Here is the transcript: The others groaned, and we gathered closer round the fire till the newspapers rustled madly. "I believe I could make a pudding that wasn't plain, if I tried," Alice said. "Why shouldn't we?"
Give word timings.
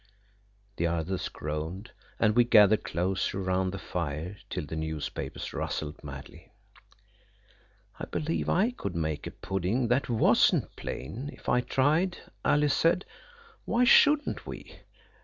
The 0.77 0.87
others 0.87 1.29
groaned, 1.29 1.91
and 2.19 2.35
we 2.35 2.43
gathered 2.43 2.83
closer 2.83 3.39
round 3.39 3.71
the 3.71 3.77
fire 3.77 4.35
till 4.49 4.65
the 4.65 4.75
newspapers 4.75 5.53
rustled 5.53 6.03
madly. 6.03 6.51
"I 7.99 8.05
believe 8.05 8.49
I 8.49 8.71
could 8.71 8.95
make 8.95 9.27
a 9.27 9.31
pudding 9.31 9.89
that 9.89 10.09
wasn't 10.09 10.75
plain, 10.75 11.29
if 11.33 11.47
I 11.47 11.61
tried," 11.61 12.17
Alice 12.43 12.73
said. 12.75 13.05
"Why 13.65 13.83
shouldn't 13.83 14.47
we?" 14.47 14.79